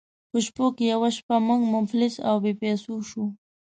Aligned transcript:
په 0.29 0.37
شپو 0.45 0.65
کې 0.75 0.85
یوه 0.93 1.09
شپه 1.17 1.35
موږ 1.47 1.61
مفلس 1.75 2.13
او 2.27 2.35
بې 2.43 2.53
پیسو 2.61 2.93
شوو. 3.09 3.25